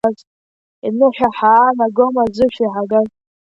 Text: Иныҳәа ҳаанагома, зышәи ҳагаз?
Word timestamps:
Иныҳәа 0.87 1.27
ҳаанагома, 1.37 2.23
зышәи 2.35 2.73
ҳагаз? 2.73 3.07